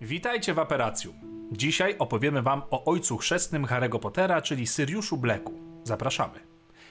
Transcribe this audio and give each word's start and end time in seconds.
Witajcie 0.00 0.54
w 0.54 0.58
Aperacju. 0.58 1.14
Dzisiaj 1.52 1.94
opowiemy 1.98 2.42
wam 2.42 2.62
o 2.70 2.84
ojcu 2.84 3.16
chrzestnym 3.16 3.64
Harry'ego 3.64 3.98
Pottera, 3.98 4.42
czyli 4.42 4.66
Syriuszu 4.66 5.16
Blacku. 5.16 5.52
Zapraszamy. 5.84 6.40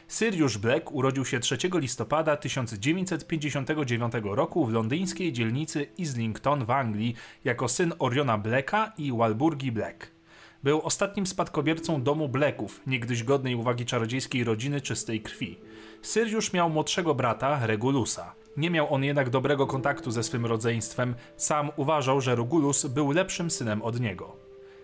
Sirius 0.08 0.58
Black 0.58 0.92
urodził 0.92 1.26
się 1.26 1.40
3 1.40 1.58
listopada 1.74 2.38
1959 2.38 4.14
roku 4.24 4.66
w 4.66 4.74
londyńskiej 4.74 5.34
dzielnicy 5.34 5.88
Islington 5.98 6.66
w 6.66 6.72
Anglii 6.72 7.16
jako 7.44 7.68
syn 7.68 7.94
Oriona 8.00 8.38
Blacka 8.38 8.94
i 8.98 9.12
Walburgi 9.12 9.72
Black. 9.72 10.12
Był 10.64 10.82
ostatnim 10.82 11.28
spadkobiercą 11.28 12.04
domu 12.04 12.30
Blacków, 12.30 12.82
niegdyś 12.88 13.24
godnej 13.24 13.56
uwagi 13.56 13.86
czarodziejskiej 13.86 14.44
rodziny 14.44 14.82
czystej 14.82 15.22
krwi. 15.22 15.60
Sirius 16.04 16.54
miał 16.54 16.70
młodszego 16.70 17.16
brata, 17.16 17.68
Regulusa. 17.68 18.45
Nie 18.58 18.70
miał 18.70 18.94
on 18.94 19.04
jednak 19.04 19.30
dobrego 19.30 19.68
kontaktu 19.68 20.12
ze 20.12 20.24
swym 20.24 20.46
rodzeństwem, 20.46 21.16
sam 21.38 21.72
uważał, 21.76 22.22
że 22.22 22.36
Regulus 22.36 22.86
był 22.86 23.12
lepszym 23.12 23.52
synem 23.52 23.82
od 23.82 24.00
niego. 24.00 24.36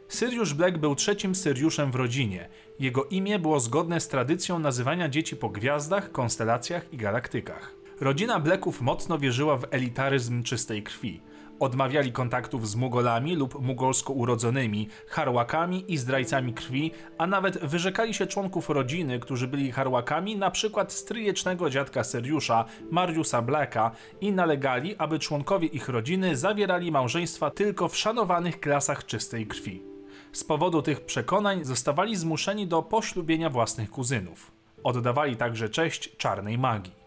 Sirius 0.10 0.54
Black 0.54 0.78
był 0.78 0.96
trzecim 0.96 1.36
Syriuszem 1.36 1.92
w 1.92 1.96
rodzinie. 1.96 2.50
Jego 2.80 3.06
imię 3.06 3.40
było 3.40 3.60
zgodne 3.60 4.00
z 4.00 4.08
tradycją 4.08 4.60
nazywania 4.60 5.10
dzieci 5.10 5.36
po 5.36 5.50
gwiazdach, 5.50 6.12
konstelacjach 6.12 6.94
i 6.94 6.98
galaktykach. 6.98 7.74
Rodzina 8.02 8.40
Blacków 8.40 8.82
mocno 8.82 9.18
wierzyła 9.18 9.58
w 9.58 9.66
elitaryzm 9.72 10.44
czystej 10.44 10.84
krwi. 10.84 11.22
Odmawiali 11.62 12.12
kontaktów 12.12 12.70
z 12.70 12.76
Mugolami 12.76 13.36
lub 13.36 13.62
mugolsko 13.62 14.14
urodzonymi, 14.14 14.88
harłakami 15.08 15.94
i 15.94 15.98
zdrajcami 15.98 16.54
krwi, 16.54 16.92
a 17.18 17.28
nawet 17.28 17.66
wyrzekali 17.66 18.14
się 18.14 18.28
członków 18.28 18.70
rodziny, 18.70 19.20
którzy 19.20 19.48
byli 19.48 19.72
harłakami, 19.72 20.38
na 20.38 20.52
przykład 20.52 20.94
stryjecznego 20.94 21.70
dziadka 21.70 22.04
Seriusza, 22.04 22.66
Mariusa 22.92 23.42
Blacka 23.42 23.92
i 24.22 24.32
nalegali, 24.32 24.96
aby 24.98 25.20
członkowie 25.20 25.68
ich 25.68 25.90
rodziny 25.90 26.36
zawierali 26.36 26.92
małżeństwa 26.92 27.50
tylko 27.50 27.88
w 27.88 27.98
szanowanych 27.98 28.60
klasach 28.60 29.06
czystej 29.06 29.48
krwi. 29.48 29.84
Z 30.32 30.44
powodu 30.44 30.82
tych 30.82 31.02
przekonań 31.02 31.64
zostawali 31.64 32.16
zmuszeni 32.16 32.68
do 32.68 32.84
poślubienia 32.84 33.50
własnych 33.50 33.92
kuzynów. 33.92 34.52
Oddawali 34.84 35.36
także 35.36 35.70
cześć 35.70 36.18
czarnej 36.18 36.58
magii. 36.58 37.01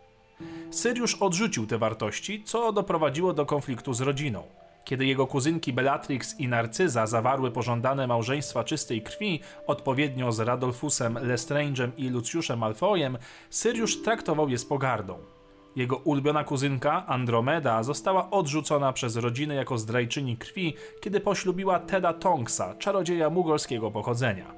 Syriusz 0.70 1.14
odrzucił 1.14 1.66
te 1.66 1.78
wartości, 1.78 2.42
co 2.44 2.72
doprowadziło 2.72 3.32
do 3.32 3.46
konfliktu 3.46 3.92
z 3.92 4.00
rodziną. 4.00 4.42
Kiedy 4.84 5.06
jego 5.06 5.26
kuzynki 5.26 5.72
Bellatrix 5.72 6.40
i 6.40 6.48
Narcyza 6.48 7.06
zawarły 7.06 7.50
pożądane 7.50 8.06
małżeństwa 8.06 8.64
czystej 8.64 9.02
krwi, 9.02 9.40
odpowiednio 9.66 10.32
z 10.32 10.40
Radolfusem 10.40 11.14
Lestrange'em 11.14 11.90
i 11.96 12.08
Lucjuszem 12.08 12.58
Malfoyem, 12.58 13.18
Syriusz 13.50 14.02
traktował 14.02 14.48
je 14.48 14.58
z 14.58 14.64
pogardą. 14.64 15.18
Jego 15.76 15.96
ulubiona 15.96 16.44
kuzynka, 16.44 17.06
Andromeda, 17.06 17.82
została 17.82 18.30
odrzucona 18.30 18.92
przez 18.92 19.16
rodzinę 19.16 19.54
jako 19.54 19.78
zdrajczyni 19.78 20.36
krwi, 20.36 20.74
kiedy 21.00 21.20
poślubiła 21.20 21.78
Teda 21.78 22.12
Tonksa, 22.12 22.74
czarodzieja 22.74 23.30
mugolskiego 23.30 23.90
pochodzenia. 23.90 24.54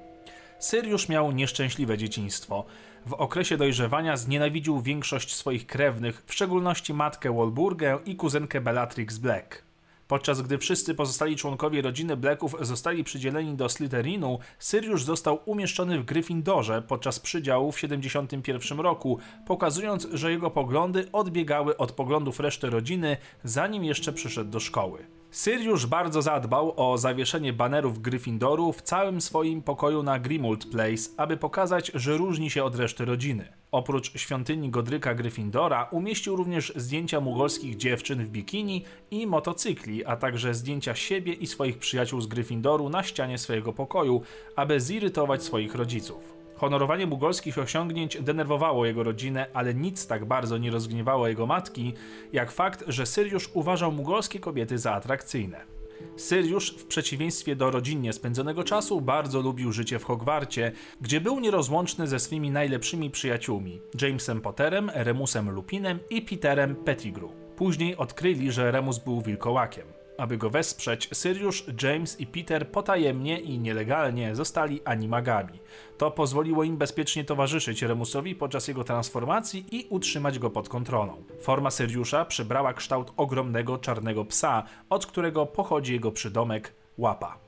Syriusz 0.59 1.09
miał 1.09 1.33
nieszczęśliwe 1.33 1.99
dzieciństwo. 1.99 2.65
W 3.07 3.13
okresie 3.13 3.57
dojrzewania 3.57 4.17
znienawidził 4.17 4.81
większość 4.81 5.35
swoich 5.35 5.67
krewnych, 5.67 6.23
w 6.27 6.35
szczególności 6.35 6.95
matkę 6.95 7.37
Walburgę 7.37 7.99
i 8.07 8.17
kuzynkę 8.17 8.61
Bellatrix 8.61 9.19
Black. 9.19 9.63
Podczas 10.09 10.43
gdy 10.43 10.59
wszyscy 10.59 10.95
pozostali 10.95 11.37
członkowie 11.37 11.83
rodziny 11.83 12.17
Blacków 12.17 12.57
zostali 12.61 13.05
przydzieleni 13.05 13.55
do 13.55 13.69
Slytherinu, 13.69 14.39
Syriusz 14.59 15.05
został 15.05 15.39
umieszczony 15.45 15.99
w 15.99 16.05
Gryffindorze 16.05 16.83
podczas 16.83 17.21
przydziału 17.21 17.73
w 17.73 17.81
71 17.81 18.81
roku, 18.81 19.19
pokazując, 19.47 20.09
że 20.13 20.31
jego 20.31 20.51
poglądy 20.51 21.13
odbiegały 21.13 21.77
od 21.77 21.93
poglądów 21.93 22.41
reszty 22.41 22.71
rodziny, 22.71 23.17
zanim 23.45 23.85
jeszcze 23.85 24.13
przyszedł 24.13 24.51
do 24.51 24.61
szkoły. 24.61 25.16
Syriusz 25.31 25.87
bardzo 25.87 26.23
zadbał 26.23 26.73
o 26.77 26.99
zawieszenie 26.99 27.53
banerów 27.53 28.03
Gryffindoru 28.03 28.73
w 28.73 28.83
całym 28.83 29.21
swoim 29.21 29.63
pokoju 29.63 30.03
na 30.03 30.19
Grimald 30.19 30.67
Place, 30.67 31.11
aby 31.17 31.37
pokazać, 31.37 31.91
że 31.95 32.17
różni 32.17 32.51
się 32.51 32.65
od 32.65 32.77
reszty 32.77 33.05
rodziny. 33.05 33.53
Oprócz 33.73 34.19
świątyni 34.19 34.71
Godryka 34.71 35.15
Gryffindora 35.15 35.89
umieścił 35.91 36.37
również 36.37 36.73
zdjęcia 36.77 37.21
mugolskich 37.21 37.77
dziewczyn 37.77 38.25
w 38.25 38.29
bikini 38.29 38.85
i 39.11 39.27
motocykli, 39.27 40.05
a 40.05 40.17
także 40.17 40.55
zdjęcia 40.55 40.95
siebie 40.95 41.33
i 41.33 41.47
swoich 41.47 41.79
przyjaciół 41.79 42.21
z 42.21 42.27
Gryffindoru 42.27 42.89
na 42.89 43.03
ścianie 43.03 43.39
swojego 43.39 43.73
pokoju, 43.73 44.23
aby 44.57 44.81
zirytować 44.81 45.45
swoich 45.45 45.75
rodziców. 45.75 46.36
Honorowanie 46.57 47.07
mugolskich 47.07 47.59
osiągnięć 47.59 48.23
denerwowało 48.23 48.87
jego 48.87 49.03
rodzinę, 49.03 49.47
ale 49.55 49.75
nic 49.75 50.07
tak 50.07 50.25
bardzo 50.25 50.59
nie 50.59 50.71
rozgniewało 50.71 51.29
jego 51.29 51.47
matki, 51.47 51.95
jak 52.33 52.51
fakt, 52.51 52.85
że 52.89 53.07
Syriusz 53.07 53.51
uważał 53.55 53.93
mugolskie 53.93 54.41
kobiety 54.41 54.79
za 54.79 54.93
atrakcyjne. 54.93 55.77
Syriusz, 56.17 56.71
w 56.71 56.87
przeciwieństwie 56.87 57.57
do 57.57 57.71
rodzinnie 57.71 58.13
spędzonego 58.13 58.65
czasu, 58.65 59.01
bardzo 59.01 59.41
lubił 59.41 59.73
życie 59.73 59.99
w 59.99 60.05
Hogwarcie, 60.05 60.73
gdzie 61.01 61.21
był 61.21 61.41
nierozłączny 61.41 62.07
ze 62.07 62.19
swymi 62.19 62.51
najlepszymi 62.51 63.11
przyjaciółmi 63.11 63.81
Jamesem 64.03 64.41
Potterem, 64.41 64.91
Remusem 64.95 65.51
Lupinem 65.51 65.99
i 66.11 66.23
Peterem 66.23 66.77
Pettigrew. 66.77 67.31
Później 67.57 67.97
odkryli, 67.97 68.53
że 68.53 68.71
Remus 68.71 68.99
był 68.99 69.21
wilkołakiem. 69.21 69.96
Aby 70.19 70.39
go 70.39 70.51
wesprzeć, 70.51 71.09
Sirius, 71.13 71.63
James 71.83 72.21
i 72.21 72.27
Peter 72.27 72.71
potajemnie 72.71 73.41
i 73.41 73.59
nielegalnie 73.59 74.35
zostali 74.35 74.81
animagami. 74.85 75.59
To 75.99 76.11
pozwoliło 76.11 76.65
im 76.65 76.77
bezpiecznie 76.77 77.25
towarzyszyć 77.25 77.83
Remusowi 77.83 78.35
podczas 78.35 78.69
jego 78.69 78.85
transformacji 78.85 79.67
i 79.73 79.87
utrzymać 79.91 80.39
go 80.39 80.51
pod 80.51 80.69
kontrolą. 80.69 81.23
Forma 81.41 81.71
Siriusza 81.71 82.25
przybrała 82.25 82.73
kształt 82.73 83.13
ogromnego 83.17 83.79
czarnego 83.79 84.25
psa, 84.25 84.63
od 84.91 85.07
którego 85.07 85.47
pochodzi 85.47 85.93
jego 85.93 86.13
przydomek 86.13 86.75
Łapa. 86.99 87.39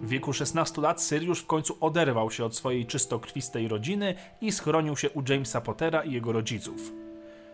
W 0.00 0.08
wieku 0.08 0.32
16 0.32 0.80
lat 0.80 1.02
Sirius 1.02 1.40
w 1.40 1.46
końcu 1.46 1.76
oderwał 1.80 2.30
się 2.30 2.44
od 2.44 2.56
swojej 2.56 2.86
czystokrwistej 2.86 3.68
rodziny 3.68 4.14
i 4.40 4.52
schronił 4.52 4.96
się 4.96 5.10
u 5.10 5.22
Jamesa 5.28 5.60
Pottera 5.60 6.02
i 6.02 6.12
jego 6.12 6.32
rodziców. 6.32 6.92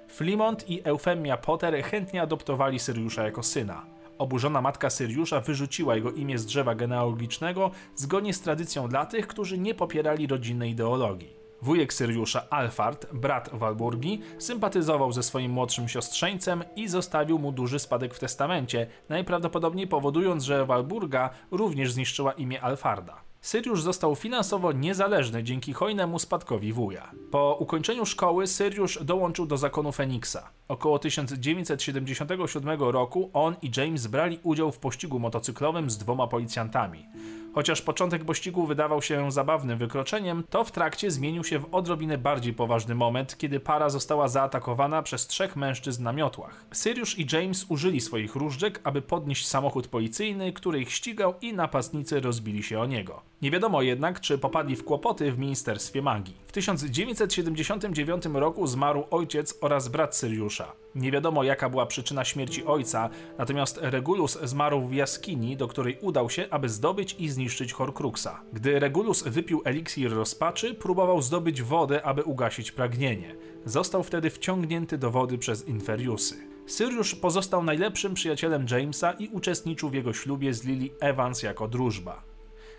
Flimont 0.09 0.71
i 0.71 0.81
Eufemia 0.85 1.37
Potter 1.37 1.83
chętnie 1.83 2.23
adoptowali 2.23 2.79
Siriusza 2.79 3.25
jako 3.25 3.43
syna. 3.43 3.87
Oburzona 4.19 4.61
matka 4.61 4.91
Syriusza 4.91 5.41
wyrzuciła 5.41 5.95
jego 5.95 6.13
imię 6.13 6.39
z 6.39 6.47
drzewa 6.47 6.75
genealogicznego 6.75 7.71
zgodnie 7.95 8.35
z 8.35 8.41
tradycją 8.41 8.89
dla 8.89 9.07
tych, 9.07 9.27
którzy 9.27 9.59
nie 9.59 9.75
popierali 9.75 10.27
rodzinnej 10.27 10.71
ideologii. 10.71 11.45
Wujek 11.63 11.93
Syriusza, 11.93 12.51
Alfard, 12.51 13.07
brat 13.13 13.51
Walburgi, 13.53 14.21
sympatyzował 14.39 15.13
ze 15.13 15.23
swoim 15.23 15.53
młodszym 15.53 15.89
siostrzeńcem 15.89 16.65
i 16.77 16.89
zostawił 16.89 17.39
mu 17.39 17.53
duży 17.53 17.79
spadek 17.79 18.15
w 18.15 18.19
testamencie, 18.19 18.87
najprawdopodobniej 19.09 19.89
powodując, 19.89 20.45
że 20.45 20.67
Walburga 20.67 21.31
również 21.51 21.93
zniszczyła 21.93 22.33
imię 22.33 22.63
Alfarda. 22.63 23.24
Syriusz 23.44 23.82
został 23.82 24.15
finansowo 24.15 24.72
niezależny 24.72 25.43
dzięki 25.43 25.72
hojnemu 25.72 26.19
spadkowi 26.19 26.72
wuja. 26.72 27.10
Po 27.31 27.56
ukończeniu 27.60 28.06
szkoły 28.06 28.47
Syriusz 28.47 29.05
dołączył 29.05 29.47
do 29.47 29.56
zakonu 29.56 29.93
Feniksa. 29.93 30.50
Około 30.69 30.99
1977 30.99 32.81
roku 32.81 33.31
on 33.33 33.56
i 33.62 33.71
James 33.77 34.06
brali 34.06 34.38
udział 34.43 34.72
w 34.72 34.78
pościgu 34.78 35.19
motocyklowym 35.19 35.91
z 35.91 35.99
dwoma 35.99 36.27
policjantami. 36.27 37.06
Chociaż 37.54 37.82
początek 37.82 38.25
pościgu 38.25 38.66
wydawał 38.66 39.03
się 39.03 39.32
zabawnym 39.32 39.78
wykroczeniem, 39.78 40.44
to 40.50 40.65
w 40.65 40.72
trakcie 40.72 41.10
zmienił 41.10 41.44
się 41.44 41.59
w 41.59 41.75
odrobinę 41.75 42.19
bardziej 42.19 42.54
poważny 42.54 42.94
moment, 42.94 43.38
kiedy 43.38 43.60
para 43.60 43.91
została 43.91 44.28
zaatakowana 44.28 45.03
przez 45.03 45.26
trzech 45.26 45.56
mężczyzn 45.56 46.03
na 46.03 46.12
miotłach. 46.12 46.65
Sirius 46.75 47.19
i 47.19 47.26
James 47.32 47.66
użyli 47.69 48.00
swoich 48.00 48.34
różdżek, 48.34 48.81
aby 48.84 49.03
podnieść 49.03 49.47
samochód 49.47 49.88
policyjny, 49.88 50.53
który 50.53 50.81
ich 50.81 50.92
ścigał 50.92 51.34
i 51.41 51.53
napastnicy 51.53 52.20
rozbili 52.20 52.62
się 52.62 52.81
o 52.81 52.87
niego. 52.87 53.22
Nie 53.42 53.50
wiadomo 53.50 53.82
jednak, 53.82 54.21
czy 54.21 54.38
popadli 54.38 54.76
w 54.76 54.84
kłopoty 54.84 55.32
w 55.32 55.38
Ministerstwie 55.38 56.03
Magii. 56.03 56.44
W 56.54 56.56
1979 56.56 58.25
roku 58.32 58.66
zmarł 58.66 59.04
ojciec 59.10 59.59
oraz 59.60 59.88
brat 59.88 60.16
Siriusza. 60.16 60.72
Nie 60.94 61.12
wiadomo 61.12 61.44
jaka 61.44 61.69
była 61.69 61.87
przyczyna 61.87 62.25
śmierci 62.25 62.65
ojca, 62.65 63.10
natomiast 63.38 63.78
Regulus 63.82 64.38
zmarł 64.42 64.88
w 64.88 64.94
jaskini, 64.94 65.56
do 65.56 65.69
której 65.69 65.98
udał 66.00 66.31
się, 66.31 66.47
aby 66.50 66.69
zdobyć 66.69 67.16
i 67.18 67.28
zniszczyć 67.28 67.72
Horcruxa. 67.72 68.41
Gdy 68.53 68.80
Regulus 68.80 69.22
wypił 69.22 69.62
eliksir 69.65 70.12
rozpaczy, 70.12 70.74
próbował 70.74 71.22
zdobyć 71.22 71.62
wodę, 71.62 72.03
aby 72.03 72.22
ugasić 72.22 72.72
pragnienie. 72.72 73.36
Został 73.65 74.03
wtedy 74.03 74.30
wciągnięty 74.30 74.98
do 74.98 75.10
wody 75.10 75.39
przez 75.39 75.68
Inferiusy. 75.68 76.36
Sirius 76.66 77.15
pozostał 77.15 77.65
najlepszym 77.65 78.15
przyjacielem 78.15 78.66
Jamesa 78.71 79.12
i 79.12 79.28
uczestniczył 79.28 79.89
w 79.91 79.95
jego 79.95 80.12
ślubie 80.12 80.54
z 80.54 80.65
Lily 80.65 80.91
Evans 81.00 81.42
jako 81.42 81.68
drużba. 81.68 82.34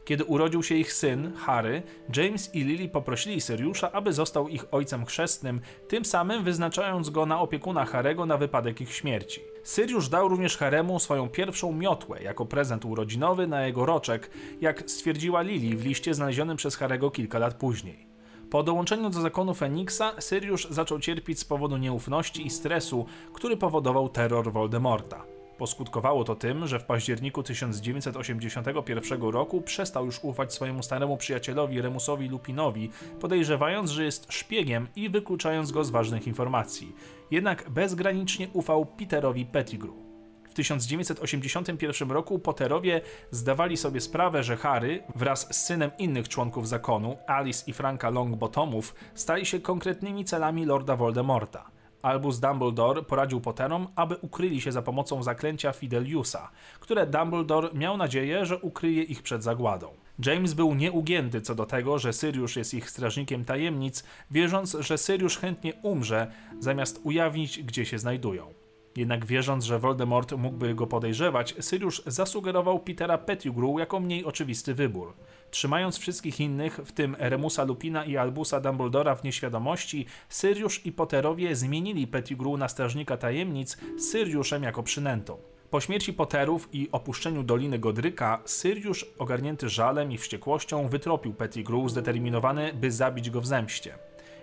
Kiedy 0.05 0.23
urodził 0.23 0.63
się 0.63 0.75
ich 0.75 0.93
syn, 0.93 1.33
Harry, 1.35 1.83
James 2.15 2.55
i 2.55 2.63
Lily 2.63 2.89
poprosili 2.89 3.41
Syriusza, 3.41 3.91
aby 3.91 4.13
został 4.13 4.47
ich 4.47 4.65
ojcem 4.71 5.05
chrzestnym, 5.05 5.61
tym 5.87 6.05
samym 6.05 6.43
wyznaczając 6.43 7.09
go 7.09 7.25
na 7.25 7.41
opiekuna 7.41 7.85
Harego 7.85 8.25
na 8.25 8.37
wypadek 8.37 8.81
ich 8.81 8.93
śmierci. 8.93 9.41
Syriusz 9.63 10.09
dał 10.09 10.27
również 10.27 10.57
Haremu 10.57 10.99
swoją 10.99 11.29
pierwszą 11.29 11.71
miotłę 11.71 12.23
jako 12.23 12.45
prezent 12.45 12.85
urodzinowy 12.85 13.47
na 13.47 13.65
jego 13.65 13.85
roczek, 13.85 14.29
jak 14.61 14.89
stwierdziła 14.91 15.41
Lily 15.41 15.77
w 15.77 15.85
liście 15.85 16.13
znalezionym 16.13 16.57
przez 16.57 16.75
Harego 16.75 17.11
kilka 17.11 17.39
lat 17.39 17.53
później. 17.53 18.07
Po 18.49 18.63
dołączeniu 18.63 19.09
do 19.09 19.21
zakonu 19.21 19.53
Feniksa, 19.53 20.21
Syriusz 20.21 20.67
zaczął 20.69 20.99
cierpieć 20.99 21.39
z 21.39 21.45
powodu 21.45 21.77
nieufności 21.77 22.47
i 22.47 22.49
stresu, 22.49 23.05
który 23.33 23.57
powodował 23.57 24.09
terror 24.09 24.51
Voldemorta. 24.51 25.34
Poskutkowało 25.57 26.23
to 26.23 26.35
tym, 26.35 26.67
że 26.67 26.79
w 26.79 26.83
październiku 26.83 27.43
1981 27.43 29.21
roku 29.21 29.61
przestał 29.61 30.05
już 30.05 30.19
ufać 30.23 30.53
swojemu 30.53 30.83
staremu 30.83 31.17
przyjacielowi 31.17 31.81
Remusowi 31.81 32.29
Lupinowi, 32.29 32.89
podejrzewając, 33.19 33.91
że 33.91 34.03
jest 34.03 34.33
szpiegiem 34.33 34.87
i 34.95 35.09
wykluczając 35.09 35.71
go 35.71 35.83
z 35.83 35.89
ważnych 35.89 36.27
informacji. 36.27 36.95
Jednak 37.31 37.69
bezgranicznie 37.69 38.47
ufał 38.53 38.85
Peterowi 38.85 39.45
Pettigrew. 39.45 40.05
W 40.49 40.53
1981 40.53 42.11
roku 42.11 42.39
Potterowie 42.39 43.01
zdawali 43.31 43.77
sobie 43.77 44.01
sprawę, 44.01 44.43
że 44.43 44.57
Harry 44.57 45.03
wraz 45.15 45.47
z 45.55 45.65
synem 45.65 45.91
innych 45.97 46.29
członków 46.29 46.67
zakonu, 46.67 47.17
Alice 47.27 47.63
i 47.67 47.73
Franka 47.73 48.09
Longbottomów, 48.09 48.95
stali 49.13 49.45
się 49.45 49.59
konkretnymi 49.59 50.25
celami 50.25 50.65
Lorda 50.65 50.95
Voldemorta. 50.95 51.74
Albus 52.05 52.39
Dumbledore 52.39 53.03
poradził 53.03 53.41
Potterom, 53.41 53.87
aby 53.95 54.15
ukryli 54.21 54.61
się 54.61 54.71
za 54.71 54.81
pomocą 54.81 55.23
zaklęcia 55.23 55.71
Fideliusa, 55.71 56.49
które 56.79 57.07
Dumbledore 57.07 57.69
miał 57.73 57.97
nadzieję, 57.97 58.45
że 58.45 58.57
ukryje 58.57 59.03
ich 59.03 59.23
przed 59.23 59.43
zagładą. 59.43 59.87
James 60.25 60.53
był 60.53 60.75
nieugięty 60.75 61.41
co 61.41 61.55
do 61.55 61.65
tego, 61.65 61.99
że 61.99 62.13
Sirius 62.13 62.55
jest 62.55 62.73
ich 62.73 62.89
strażnikiem 62.89 63.45
tajemnic, 63.45 64.03
wierząc, 64.31 64.77
że 64.79 64.97
Sirius 64.97 65.37
chętnie 65.37 65.73
umrze, 65.81 66.31
zamiast 66.59 66.99
ujawnić, 67.03 67.63
gdzie 67.63 67.85
się 67.85 67.99
znajdują. 67.99 68.64
Jednak 68.95 69.25
wierząc, 69.25 69.65
że 69.65 69.79
Voldemort 69.79 70.31
mógłby 70.31 70.75
go 70.75 70.87
podejrzewać, 70.87 71.55
Sirius 71.61 72.01
zasugerował 72.05 72.79
Petera 72.79 73.17
Pettigrew 73.17 73.79
jako 73.79 73.99
mniej 73.99 74.25
oczywisty 74.25 74.73
wybór. 74.73 75.13
Trzymając 75.51 75.97
wszystkich 75.97 76.39
innych, 76.39 76.79
w 76.85 76.91
tym 76.91 77.15
Remusa 77.19 77.63
Lupina 77.63 78.05
i 78.05 78.17
Albusa 78.17 78.59
Dumbledora 78.59 79.15
w 79.15 79.23
nieświadomości, 79.23 80.05
Sirius 80.29 80.85
i 80.85 80.91
Potterowie 80.91 81.55
zmienili 81.55 82.07
Pettigrew 82.07 82.59
na 82.59 82.67
strażnika 82.67 83.17
tajemnic 83.17 83.77
z 83.97 84.11
Siriusem 84.11 84.63
jako 84.63 84.83
przynętą. 84.83 85.37
Po 85.69 85.81
śmierci 85.81 86.13
Potterów 86.13 86.69
i 86.73 86.89
opuszczeniu 86.91 87.43
Doliny 87.43 87.79
Godryka, 87.79 88.41
Sirius, 88.47 89.05
ogarnięty 89.17 89.69
żalem 89.69 90.11
i 90.11 90.17
wściekłością, 90.17 90.87
wytropił 90.87 91.33
Pettigrew, 91.33 91.91
zdeterminowany, 91.91 92.73
by 92.73 92.91
zabić 92.91 93.29
go 93.29 93.41
w 93.41 93.45
zemście. 93.45 93.97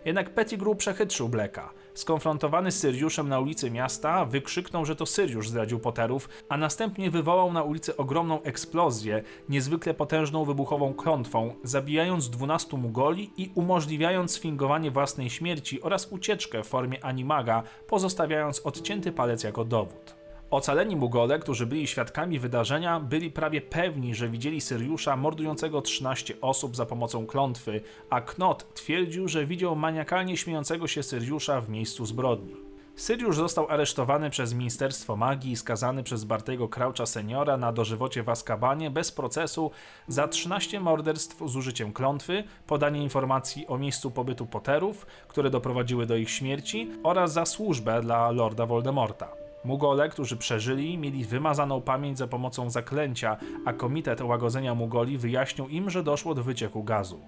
Jednak 0.05 0.31
Pettigrew 0.31 0.77
przechytrzył 0.77 1.29
Blacka. 1.29 1.73
Skonfrontowany 1.95 2.73
z 2.73 2.79
Syriuszem 2.79 3.29
na 3.29 3.41
ulicy 3.41 3.71
miasta, 3.71 4.25
wykrzyknął, 4.25 4.85
że 4.85 4.97
to 4.97 5.07
Syriusz 5.07 5.49
zdradził 5.49 5.81
Potterów, 5.81 6.29
a 6.49 6.57
następnie 6.57 7.11
wywołał 7.11 7.53
na 7.53 7.63
ulicy 7.63 7.97
ogromną 7.97 8.43
eksplozję, 8.43 9.23
niezwykle 9.49 9.95
potężną 9.95 10.45
wybuchową 10.45 10.95
klątwą, 10.95 11.55
zabijając 11.65 12.31
12 12.31 12.77
Mugoli 12.77 13.31
i 13.37 13.51
umożliwiając 13.55 14.33
sfingowanie 14.33 14.91
własnej 14.91 15.31
śmierci 15.31 15.83
oraz 15.83 16.13
ucieczkę 16.13 16.63
w 16.63 16.67
formie 16.67 17.05
animaga, 17.05 17.63
pozostawiając 17.87 18.61
odcięty 18.61 19.13
palec 19.13 19.45
jako 19.45 19.65
dowód. 19.65 20.22
Ocaleni 20.53 20.97
Mugole, 20.97 21.39
którzy 21.39 21.67
byli 21.67 21.87
świadkami 21.87 22.39
wydarzenia, 22.39 23.01
byli 23.01 23.31
prawie 23.31 23.61
pewni, 23.61 24.15
że 24.15 24.29
widzieli 24.29 24.61
Syriusza 24.61 25.17
mordującego 25.17 25.83
13 25.83 26.41
osób 26.41 26.77
za 26.77 26.87
pomocą 26.87 27.27
klątwy, 27.27 27.81
a 28.11 28.21
Knot 28.21 28.75
twierdził, 28.75 29.29
że 29.29 29.47
widział 29.47 29.77
maniakalnie 29.77 30.37
śmiejącego 30.37 30.87
się 30.87 31.03
Syriusza 31.03 31.61
w 31.61 31.69
miejscu 31.69 32.07
zbrodni. 32.07 32.57
Syriusz 32.97 33.37
został 33.37 33.69
aresztowany 33.69 34.31
przez 34.31 34.55
Ministerstwo 34.55 35.17
Magii 35.17 35.53
i 35.53 35.57
skazany 35.57 36.03
przez 36.03 36.25
Bartego 36.25 36.69
Croucha 36.69 37.07
seniora 37.07 37.57
na 37.57 37.73
dożywocie 37.73 38.23
w 38.23 38.29
Azkabanie 38.29 38.91
bez 38.91 39.13
procesu 39.13 39.71
za 40.09 40.29
13 40.29 40.81
morderstw 40.81 41.43
z 41.47 41.57
użyciem 41.57 41.93
klątwy, 41.93 42.45
podanie 42.67 43.03
informacji 43.03 43.67
o 43.67 43.79
miejscu 43.79 44.11
pobytu 44.11 44.47
Potterów, 44.47 45.07
które 45.29 45.51
doprowadziły 45.51 46.07
do 46.07 46.17
ich 46.17 46.31
śmierci 46.31 46.91
oraz 47.03 47.33
za 47.33 47.47
służbę 47.47 48.01
dla 48.03 48.31
Lorda 48.31 48.67
Voldemorta. 48.67 49.42
Mugole, 49.65 50.09
którzy 50.09 50.37
przeżyli, 50.37 50.99
mieli 50.99 51.25
wymazaną 51.25 51.81
pamięć 51.81 52.19
za 52.19 52.27
pomocą 52.27 52.71
zaklęcia, 52.71 53.37
a 53.65 53.73
Komitet 53.73 54.21
Łagodzenia 54.21 54.75
Mugoli 54.75 55.19
wyjaśnił 55.19 55.69
im, 55.69 55.91
że 55.91 56.03
doszło 56.03 56.35
do 56.35 56.43
wycieku 56.43 56.85
gazu. 56.85 57.21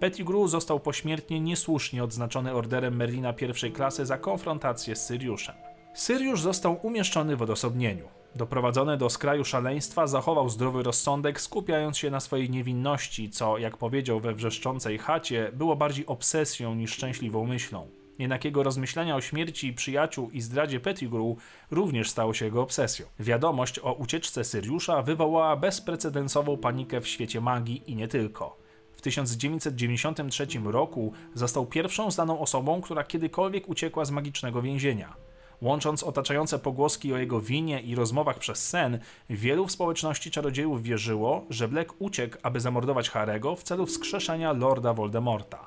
Pettigrew 0.00 0.50
został 0.50 0.80
pośmiertnie 0.80 1.40
niesłusznie 1.40 2.04
odznaczony 2.04 2.54
orderem 2.54 2.96
Merlina 2.96 3.32
pierwszej 3.32 3.72
klasy 3.72 4.06
za 4.06 4.18
konfrontację 4.18 4.96
z 4.96 5.06
Syriuszem. 5.06 5.54
Syriusz 5.94 6.40
został 6.40 6.78
umieszczony 6.82 7.36
w 7.36 7.42
odosobnieniu. 7.42 8.08
Doprowadzony 8.34 8.96
do 8.96 9.10
skraju 9.10 9.44
szaleństwa, 9.44 10.06
zachował 10.06 10.48
zdrowy 10.48 10.82
rozsądek, 10.82 11.40
skupiając 11.40 11.98
się 11.98 12.10
na 12.10 12.20
swojej 12.20 12.50
niewinności, 12.50 13.30
co, 13.30 13.58
jak 13.58 13.76
powiedział 13.76 14.20
we 14.20 14.34
wrzeszczącej 14.34 14.98
chacie, 14.98 15.50
było 15.52 15.76
bardziej 15.76 16.06
obsesją 16.06 16.74
niż 16.74 16.92
szczęśliwą 16.92 17.46
myślą. 17.46 17.86
Jednak 18.18 18.44
jego 18.44 18.62
rozmyślania 18.62 19.16
o 19.16 19.20
śmierci 19.20 19.72
przyjaciół 19.72 20.30
i 20.30 20.40
zdradzie 20.40 20.80
Pettigrew 20.80 21.36
również 21.70 22.10
stało 22.10 22.34
się 22.34 22.44
jego 22.44 22.62
obsesją. 22.62 23.06
Wiadomość 23.18 23.78
o 23.78 23.92
ucieczce 23.92 24.44
Syriusza 24.44 25.02
wywołała 25.02 25.56
bezprecedensową 25.56 26.56
panikę 26.56 27.00
w 27.00 27.08
świecie 27.08 27.40
magii 27.40 27.82
i 27.86 27.96
nie 27.96 28.08
tylko. 28.08 28.56
W 28.96 29.02
1993 29.02 30.46
roku 30.64 31.12
został 31.34 31.66
pierwszą 31.66 32.10
znaną 32.10 32.40
osobą, 32.40 32.80
która 32.80 33.04
kiedykolwiek 33.04 33.68
uciekła 33.68 34.04
z 34.04 34.10
magicznego 34.10 34.62
więzienia. 34.62 35.16
Łącząc 35.62 36.02
otaczające 36.02 36.58
pogłoski 36.58 37.12
o 37.12 37.16
jego 37.16 37.40
winie 37.40 37.80
i 37.80 37.94
rozmowach 37.94 38.38
przez 38.38 38.68
sen, 38.68 38.98
wielu 39.30 39.66
w 39.66 39.72
społeczności 39.72 40.30
czarodziejów 40.30 40.82
wierzyło, 40.82 41.44
że 41.50 41.68
Black 41.68 41.94
uciekł, 41.98 42.36
aby 42.42 42.60
zamordować 42.60 43.10
Harego 43.10 43.56
w 43.56 43.62
celu 43.62 43.86
wskrzeszenia 43.86 44.52
Lorda 44.52 44.94
Voldemorta. 44.94 45.65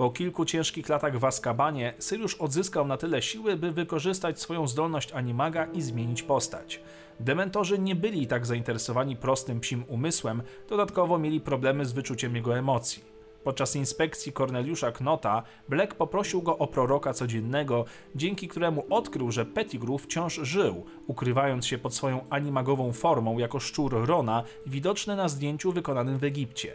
Po 0.00 0.10
kilku 0.10 0.44
ciężkich 0.44 0.88
latach 0.88 1.18
w 1.18 1.24
Azkabanie, 1.24 1.94
Syriusz 1.98 2.34
odzyskał 2.34 2.86
na 2.86 2.96
tyle 2.96 3.22
siły, 3.22 3.56
by 3.56 3.72
wykorzystać 3.72 4.40
swoją 4.40 4.66
zdolność 4.66 5.12
animaga 5.12 5.64
i 5.64 5.82
zmienić 5.82 6.22
postać. 6.22 6.80
Dementorzy 7.20 7.78
nie 7.78 7.94
byli 7.94 8.26
tak 8.26 8.46
zainteresowani 8.46 9.16
prostym 9.16 9.60
psim 9.60 9.84
umysłem, 9.88 10.42
dodatkowo 10.68 11.18
mieli 11.18 11.40
problemy 11.40 11.86
z 11.86 11.92
wyczuciem 11.92 12.36
jego 12.36 12.58
emocji. 12.58 13.04
Podczas 13.44 13.76
inspekcji 13.76 14.32
Corneliusza 14.32 14.92
Knota, 14.92 15.42
Black 15.68 15.94
poprosił 15.94 16.42
go 16.42 16.58
o 16.58 16.66
proroka 16.66 17.12
codziennego, 17.12 17.84
dzięki 18.14 18.48
któremu 18.48 18.84
odkrył, 18.90 19.30
że 19.30 19.46
Pettigrew 19.46 20.02
wciąż 20.02 20.34
żył, 20.34 20.84
ukrywając 21.06 21.66
się 21.66 21.78
pod 21.78 21.94
swoją 21.94 22.24
animagową 22.30 22.92
formą 22.92 23.38
jako 23.38 23.60
szczur 23.60 24.06
Rona, 24.06 24.44
widoczny 24.66 25.16
na 25.16 25.28
zdjęciu 25.28 25.72
wykonanym 25.72 26.18
w 26.18 26.24
Egipcie 26.24 26.72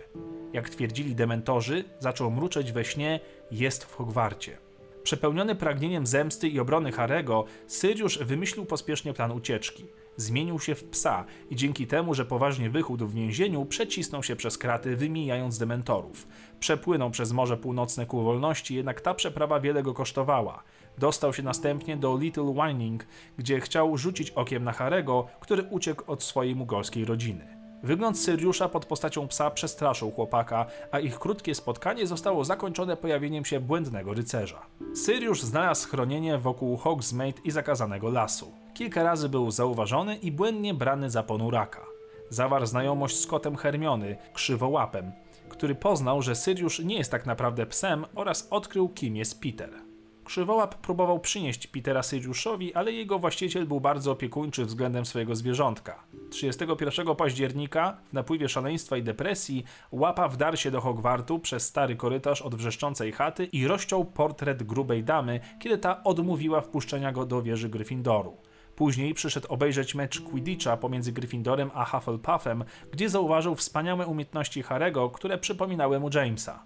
jak 0.56 0.70
twierdzili 0.70 1.16
dementorzy, 1.16 1.84
zaczął 2.00 2.32
mruczeć 2.32 2.72
we 2.72 2.86
śnie, 2.86 3.20
jest 3.52 3.84
w 3.84 3.96
Hogwarcie. 3.96 4.58
Przepełniony 5.04 5.56
pragnieniem 5.56 6.08
zemsty 6.08 6.48
i 6.48 6.60
obrony 6.60 6.92
Harego, 6.92 7.46
Syriusz 7.68 8.18
wymyślił 8.18 8.66
pospiesznie 8.66 9.14
plan 9.14 9.32
ucieczki. 9.32 9.86
Zmienił 10.18 10.60
się 10.60 10.76
w 10.76 10.84
psa 10.84 11.26
i 11.50 11.56
dzięki 11.56 11.88
temu, 11.88 12.14
że 12.14 12.26
poważnie 12.26 12.70
wychudł 12.70 13.08
w 13.08 13.14
więzieniu, 13.14 13.66
przecisnął 13.66 14.24
się 14.24 14.36
przez 14.36 14.58
kraty, 14.58 14.96
wymijając 14.96 15.58
dementorów. 15.58 16.28
Przepłynął 16.60 17.12
przez 17.12 17.32
Morze 17.32 17.58
Północne 17.58 18.06
ku 18.06 18.24
wolności, 18.24 18.76
jednak 18.76 19.02
ta 19.02 19.14
przeprawa 19.14 19.60
wiele 19.60 19.84
go 19.84 19.94
kosztowała. 19.94 20.64
Dostał 20.98 21.34
się 21.34 21.44
następnie 21.44 21.98
do 21.98 22.18
Little 22.18 22.54
Whining, 22.62 23.08
gdzie 23.38 23.60
chciał 23.60 23.98
rzucić 23.98 24.32
okiem 24.32 24.64
na 24.64 24.72
Harego, 24.72 25.28
który 25.40 25.64
uciekł 25.64 26.12
od 26.12 26.24
swojej 26.24 26.56
mugolskiej 26.56 27.06
rodziny. 27.06 27.65
Wygląd 27.86 28.20
Syriusza 28.20 28.70
pod 28.70 28.86
postacią 28.86 29.28
psa 29.28 29.52
przestraszył 29.52 30.12
chłopaka, 30.12 30.66
a 30.92 31.00
ich 31.00 31.20
krótkie 31.20 31.56
spotkanie 31.56 32.08
zostało 32.08 32.44
zakończone 32.44 32.98
pojawieniem 32.98 33.46
się 33.46 33.60
błędnego 33.60 34.14
rycerza. 34.14 34.66
Syriusz 34.96 35.42
znalazł 35.42 35.82
schronienie 35.82 36.38
wokół 36.38 36.78
Hogsmeade 36.78 37.42
i 37.44 37.52
zakazanego 37.52 38.10
lasu. 38.10 38.52
Kilka 38.74 39.04
razy 39.04 39.30
był 39.30 39.52
zauważony 39.52 40.16
i 40.16 40.32
błędnie 40.32 40.74
brany 40.74 41.10
za 41.10 41.24
ponuraka. 41.24 41.86
Zawarł 42.30 42.66
znajomość 42.66 43.20
z 43.20 43.28
kotem 43.28 43.56
Hermiony, 43.56 44.18
krzywołapem, 44.34 45.12
który 45.50 45.76
poznał, 45.76 46.22
że 46.22 46.36
Syriusz 46.36 46.80
nie 46.80 46.98
jest 46.98 47.12
tak 47.12 47.26
naprawdę 47.26 47.66
psem 47.66 48.06
oraz 48.16 48.48
odkrył 48.52 48.90
kim 48.90 49.16
jest 49.16 49.42
Peter. 49.42 49.85
Krzywołap 50.26 50.76
próbował 50.76 51.20
przynieść 51.20 51.68
Petera 51.68 52.04
Siriuszowi, 52.04 52.74
ale 52.74 52.92
jego 52.92 53.20
właściciel 53.20 53.68
był 53.68 53.80
bardzo 53.80 54.12
opiekuńczy 54.12 54.66
względem 54.66 55.06
swojego 55.06 55.36
zwierzątka. 55.36 56.04
31 56.30 57.16
października, 57.16 57.98
w 58.10 58.14
napływie 58.14 58.50
szaleństwa 58.50 58.98
i 58.98 59.04
depresji, 59.04 59.64
łapa 59.92 60.28
wdarł 60.28 60.58
się 60.58 60.72
do 60.72 60.82
Hogwartu 60.82 61.40
przez 61.40 61.66
stary 61.66 61.96
korytarz 61.96 62.42
od 62.42 62.56
wrzeszczącej 62.56 63.12
chaty 63.12 63.46
i 63.46 63.68
rozciął 63.68 64.06
portret 64.06 64.64
grubej 64.64 65.04
damy, 65.04 65.40
kiedy 65.60 65.78
ta 65.78 66.04
odmówiła 66.04 66.62
wpuszczenia 66.62 67.12
go 67.12 67.26
do 67.26 67.42
wieży 67.42 67.70
Gryffindoru. 67.70 68.38
Później 68.76 69.14
przyszedł 69.14 69.48
obejrzeć 69.50 69.96
mecz 69.96 70.22
Quidditcha 70.22 70.78
pomiędzy 70.78 71.12
Gryffindorem 71.12 71.72
a 71.74 71.86
Hufflepuffem, 71.86 72.64
gdzie 72.92 73.10
zauważył 73.10 73.56
wspaniałe 73.56 74.08
umiejętności 74.08 74.64
Harego, 74.64 75.10
które 75.10 75.38
przypominały 75.38 76.00
mu 76.00 76.10
Jamesa. 76.14 76.64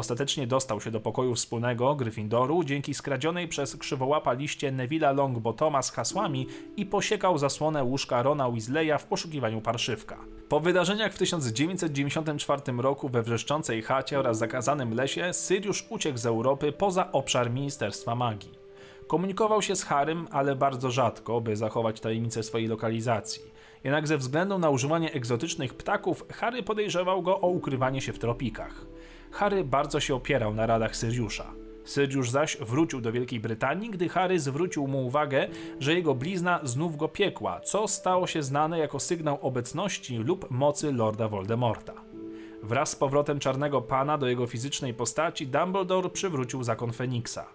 Ostatecznie 0.00 0.46
dostał 0.46 0.80
się 0.80 0.90
do 0.90 1.00
pokoju 1.00 1.34
wspólnego 1.34 1.94
Gryffindoru 1.94 2.64
dzięki 2.64 2.94
skradzionej 2.94 3.48
przez 3.48 3.76
krzywołapa 3.76 4.32
liście 4.32 4.72
Neville'a 4.72 5.16
Longbottoma 5.16 5.82
z 5.82 5.90
hasłami 5.90 6.46
i 6.76 6.86
posiekał 6.86 7.38
zasłonę 7.38 7.84
łóżka 7.84 8.22
Rona 8.22 8.50
Weasleya 8.50 8.98
w 8.98 9.04
poszukiwaniu 9.04 9.60
parszywka. 9.60 10.18
Po 10.48 10.60
wydarzeniach 10.60 11.12
w 11.12 11.18
1994 11.18 12.62
roku 12.78 13.08
we 13.08 13.22
wrzeszczącej 13.22 13.82
chacie 13.82 14.18
oraz 14.18 14.38
zakazanym 14.38 14.94
lesie 14.94 15.32
Syriusz 15.32 15.86
uciekł 15.90 16.18
z 16.18 16.26
Europy 16.26 16.72
poza 16.72 17.12
obszar 17.12 17.50
Ministerstwa 17.50 18.14
Magii. 18.14 18.58
Komunikował 19.06 19.62
się 19.62 19.76
z 19.76 19.84
Harrym, 19.84 20.28
ale 20.30 20.56
bardzo 20.56 20.90
rzadko, 20.90 21.40
by 21.40 21.56
zachować 21.56 22.00
tajemnicę 22.00 22.42
swojej 22.42 22.68
lokalizacji. 22.68 23.42
Jednak 23.84 24.08
ze 24.08 24.18
względu 24.18 24.58
na 24.58 24.70
używanie 24.70 25.12
egzotycznych 25.12 25.74
ptaków, 25.74 26.24
Harry 26.32 26.62
podejrzewał 26.62 27.22
go 27.22 27.40
o 27.40 27.48
ukrywanie 27.48 28.00
się 28.00 28.12
w 28.12 28.18
tropikach. 28.18 28.86
Harry 29.30 29.64
bardzo 29.64 30.00
się 30.00 30.14
opierał 30.14 30.54
na 30.54 30.66
radach 30.66 30.96
Syriusza. 30.96 31.52
Syriusz 31.84 32.30
zaś 32.30 32.56
wrócił 32.56 33.00
do 33.00 33.12
Wielkiej 33.12 33.40
Brytanii, 33.40 33.90
gdy 33.90 34.08
Harry 34.08 34.40
zwrócił 34.40 34.86
mu 34.86 35.06
uwagę, 35.06 35.48
że 35.80 35.94
jego 35.94 36.14
blizna 36.14 36.60
znów 36.62 36.96
go 36.96 37.08
piekła, 37.08 37.60
co 37.60 37.88
stało 37.88 38.26
się 38.26 38.42
znane 38.42 38.78
jako 38.78 39.00
sygnał 39.00 39.38
obecności 39.42 40.16
lub 40.16 40.50
mocy 40.50 40.92
Lorda 40.92 41.28
Voldemorta. 41.28 41.94
Wraz 42.62 42.90
z 42.90 42.96
powrotem 42.96 43.38
Czarnego 43.38 43.82
Pana 43.82 44.18
do 44.18 44.28
jego 44.28 44.46
fizycznej 44.46 44.94
postaci 44.94 45.46
Dumbledore 45.46 46.10
przywrócił 46.10 46.62
zakon 46.62 46.92
Feniksa. 46.92 47.46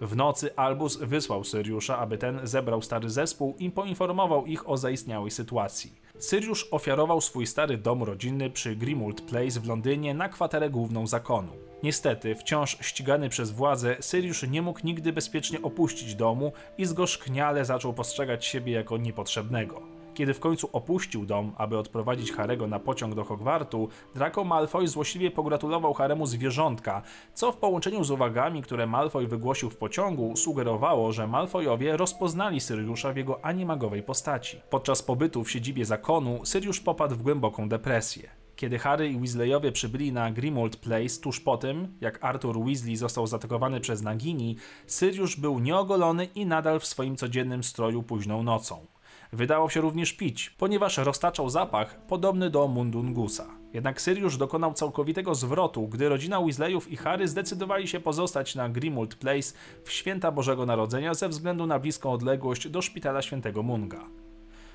W 0.00 0.16
nocy 0.16 0.56
Albus 0.56 0.96
wysłał 0.96 1.44
Syriusza, 1.44 1.98
aby 1.98 2.18
ten 2.18 2.40
zebrał 2.42 2.82
stary 2.82 3.10
zespół 3.10 3.54
i 3.58 3.70
poinformował 3.70 4.46
ich 4.46 4.68
o 4.68 4.76
zaistniałej 4.76 5.30
sytuacji. 5.30 6.03
Syriusz 6.18 6.68
ofiarował 6.70 7.20
swój 7.20 7.46
stary 7.46 7.78
dom 7.78 8.02
rodzinny 8.02 8.50
przy 8.50 8.76
Grimald 8.76 9.20
Place 9.20 9.60
w 9.60 9.66
Londynie 9.66 10.14
na 10.14 10.28
kwaterę 10.28 10.70
główną 10.70 11.06
zakonu. 11.06 11.52
Niestety, 11.82 12.34
wciąż 12.34 12.78
ścigany 12.80 13.28
przez 13.28 13.50
władze, 13.50 13.96
Syriusz 14.00 14.48
nie 14.48 14.62
mógł 14.62 14.80
nigdy 14.84 15.12
bezpiecznie 15.12 15.62
opuścić 15.62 16.14
domu 16.14 16.52
i 16.78 16.84
zgorzkniale 16.84 17.64
zaczął 17.64 17.94
postrzegać 17.94 18.44
siebie 18.44 18.72
jako 18.72 18.98
niepotrzebnego. 18.98 19.93
Kiedy 20.14 20.34
w 20.34 20.40
końcu 20.40 20.68
opuścił 20.72 21.26
dom, 21.26 21.52
aby 21.56 21.78
odprowadzić 21.78 22.32
Harego 22.32 22.66
na 22.66 22.78
pociąg 22.78 23.14
do 23.14 23.24
Hogwartu, 23.24 23.88
Draco 24.14 24.44
Malfoy 24.44 24.88
złośliwie 24.88 25.30
pogratulował 25.30 25.94
Haremu 25.94 26.26
zwierzątka, 26.26 27.02
co 27.34 27.52
w 27.52 27.56
połączeniu 27.56 28.04
z 28.04 28.10
uwagami, 28.10 28.62
które 28.62 28.86
Malfoy 28.86 29.26
wygłosił 29.26 29.70
w 29.70 29.76
pociągu, 29.76 30.36
sugerowało, 30.36 31.12
że 31.12 31.26
Malfoyowie 31.26 31.96
rozpoznali 31.96 32.60
Syriusza 32.60 33.12
w 33.12 33.16
jego 33.16 33.44
animagowej 33.44 34.02
postaci. 34.02 34.60
Podczas 34.70 35.02
pobytu 35.02 35.44
w 35.44 35.50
siedzibie 35.50 35.84
zakonu, 35.84 36.40
Syriusz 36.44 36.80
popadł 36.80 37.14
w 37.14 37.22
głęboką 37.22 37.68
depresję. 37.68 38.30
Kiedy 38.56 38.78
Harry 38.78 39.08
i 39.08 39.18
Weasleyowie 39.18 39.72
przybyli 39.72 40.12
na 40.12 40.32
Grimald 40.32 40.76
Place 40.76 41.20
tuż 41.22 41.40
po 41.40 41.56
tym, 41.56 41.98
jak 42.00 42.24
Arthur 42.24 42.64
Weasley 42.64 42.96
został 42.96 43.26
zaatakowany 43.26 43.80
przez 43.80 44.02
Nagini, 44.02 44.56
Syriusz 44.86 45.36
był 45.36 45.58
nieogolony 45.58 46.24
i 46.24 46.46
nadal 46.46 46.80
w 46.80 46.86
swoim 46.86 47.16
codziennym 47.16 47.64
stroju 47.64 48.02
późną 48.02 48.42
nocą. 48.42 48.93
Wydało 49.32 49.70
się 49.70 49.80
również 49.80 50.12
pić, 50.12 50.50
ponieważ 50.50 50.98
roztaczał 50.98 51.50
zapach 51.50 52.06
podobny 52.06 52.50
do 52.50 52.68
Mundungusa. 52.68 53.46
Jednak 53.72 54.00
Sirius 54.00 54.36
dokonał 54.36 54.74
całkowitego 54.74 55.34
zwrotu, 55.34 55.88
gdy 55.88 56.08
rodzina 56.08 56.40
Weasleyów 56.40 56.92
i 56.92 56.96
Harry 56.96 57.28
zdecydowali 57.28 57.88
się 57.88 58.00
pozostać 58.00 58.54
na 58.54 58.68
Grimald 58.68 59.14
Place 59.14 59.52
w 59.84 59.92
święta 59.92 60.32
Bożego 60.32 60.66
Narodzenia 60.66 61.14
ze 61.14 61.28
względu 61.28 61.66
na 61.66 61.78
bliską 61.78 62.12
odległość 62.12 62.68
do 62.68 62.82
szpitala 62.82 63.22
świętego 63.22 63.62
Munga. 63.62 64.04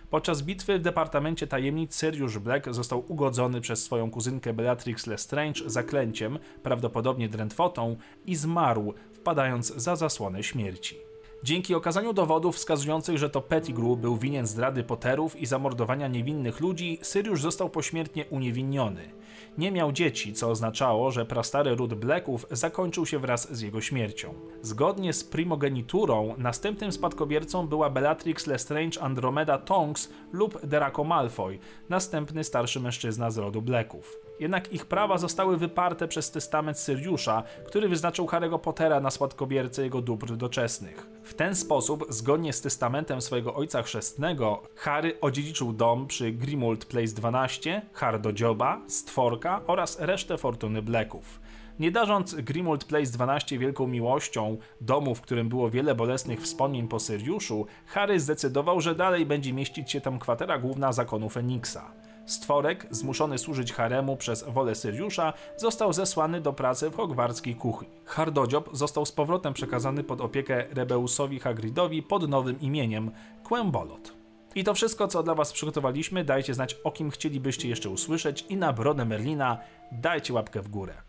Podczas 0.09 0.41
bitwy 0.41 0.79
w 0.79 0.81
Departamencie 0.81 1.47
Tajemnic 1.47 1.99
Sirius 1.99 2.37
Black 2.37 2.73
został 2.73 3.03
ugodzony 3.07 3.61
przez 3.61 3.83
swoją 3.83 4.11
kuzynkę 4.11 4.53
Bellatrix 4.53 5.07
Lestrange 5.07 5.61
zaklęciem, 5.65 6.39
prawdopodobnie 6.63 7.29
drętwotą, 7.29 7.95
i 8.25 8.35
zmarł, 8.35 8.93
wpadając 9.13 9.67
za 9.75 9.95
zasłonę 9.95 10.43
śmierci. 10.43 11.08
Dzięki 11.43 11.75
okazaniu 11.75 12.13
dowodów 12.13 12.55
wskazujących, 12.55 13.17
że 13.17 13.29
to 13.29 13.41
Pettigrew 13.41 13.97
był 13.97 14.17
winien 14.17 14.47
zdrady 14.47 14.83
Potterów 14.83 15.35
i 15.35 15.45
zamordowania 15.45 16.07
niewinnych 16.07 16.59
ludzi, 16.59 16.99
Sirius 17.03 17.41
został 17.41 17.69
pośmiertnie 17.69 18.25
uniewinniony. 18.25 19.11
Nie 19.57 19.71
miał 19.71 19.91
dzieci, 19.91 20.33
co 20.33 20.49
oznaczało, 20.49 21.11
że 21.11 21.25
prastary 21.25 21.75
ród 21.75 21.93
Blacków 21.93 22.45
zakończył 22.51 23.05
się 23.05 23.19
wraz 23.19 23.55
z 23.55 23.61
jego 23.61 23.81
śmiercią. 23.81 24.33
Zgodnie 24.61 25.13
z 25.13 25.23
primogeniturą, 25.23 26.35
następnym 26.37 26.91
spadkobiercą 26.91 27.67
była 27.67 27.89
Bellatrix 27.89 28.47
Lestrange 28.47 29.01
Andromeda 29.01 29.57
Tonks 29.57 30.09
lub 30.31 30.65
Draco 30.65 31.03
Malfoy, 31.03 31.59
następny 31.89 32.43
starszy 32.43 32.79
mężczyzna 32.79 33.31
z 33.31 33.37
rodu 33.37 33.61
Blacków. 33.61 34.28
Jednak 34.39 34.73
ich 34.73 34.85
prawa 34.85 35.17
zostały 35.17 35.57
wyparte 35.57 36.07
przez 36.07 36.31
testament 36.31 36.77
Syriusza, 36.77 37.43
który 37.65 37.89
wyznaczył 37.89 38.25
Harry'ego 38.25 38.59
Pottera 38.59 38.99
na 38.99 39.11
spadkobiercę 39.11 39.83
jego 39.83 40.01
dóbr 40.01 40.37
doczesnych. 40.37 41.07
W 41.23 41.33
ten 41.33 41.55
sposób, 41.55 42.05
zgodnie 42.09 42.53
z 42.53 42.61
testamentem 42.61 43.21
swojego 43.21 43.55
ojca 43.55 43.83
chrzestnego, 43.83 44.63
Harry 44.75 45.19
odziedziczył 45.21 45.73
dom 45.73 46.07
przy 46.07 46.31
Grimald 46.31 46.85
Place 46.85 47.13
12, 47.13 47.81
Hardodzioba, 47.93 48.81
Stworka 48.87 49.61
oraz 49.67 49.99
resztę 49.99 50.37
fortuny 50.37 50.81
Blacków. 50.81 51.39
Nie 51.79 51.91
darząc 51.91 52.35
Grimald 52.35 52.85
Place 52.85 53.11
12 53.11 53.59
wielką 53.59 53.87
miłością, 53.87 54.57
domu, 54.81 55.15
w 55.15 55.21
którym 55.21 55.49
było 55.49 55.69
wiele 55.69 55.95
bolesnych 55.95 56.41
wspomnień 56.41 56.87
po 56.87 56.99
Syriuszu, 56.99 57.65
Harry 57.85 58.19
zdecydował, 58.19 58.81
że 58.81 58.95
dalej 58.95 59.25
będzie 59.25 59.53
mieścić 59.53 59.91
się 59.91 60.01
tam 60.01 60.19
kwatera 60.19 60.57
główna 60.57 60.93
zakonu 60.93 61.29
Feniksa. 61.29 61.91
Stworek, 62.31 62.87
zmuszony 62.89 63.37
służyć 63.37 63.73
haremu 63.73 64.17
przez 64.17 64.43
wolę 64.43 64.75
Syriusza, 64.75 65.33
został 65.57 65.93
zesłany 65.93 66.41
do 66.41 66.53
pracy 66.53 66.89
w 66.89 66.95
hogwarskiej 66.95 67.55
kuchni. 67.55 67.87
Hardodziob 68.05 68.69
został 68.73 69.05
z 69.05 69.11
powrotem 69.11 69.53
przekazany 69.53 70.03
pod 70.03 70.21
opiekę 70.21 70.65
Rebeusowi 70.71 71.39
Hagridowi 71.39 72.03
pod 72.03 72.29
nowym 72.29 72.61
imieniem 72.61 73.11
Kłębolot. 73.43 74.13
I 74.55 74.63
to 74.63 74.73
wszystko, 74.73 75.07
co 75.07 75.23
dla 75.23 75.35
Was 75.35 75.53
przygotowaliśmy. 75.53 76.23
Dajcie 76.23 76.53
znać, 76.53 76.75
o 76.83 76.91
kim 76.91 77.09
chcielibyście 77.09 77.69
jeszcze 77.69 77.89
usłyszeć 77.89 78.45
i 78.49 78.57
na 78.57 78.73
brodę 78.73 79.05
Merlina 79.05 79.57
dajcie 79.91 80.33
łapkę 80.33 80.61
w 80.61 80.69
górę. 80.69 81.08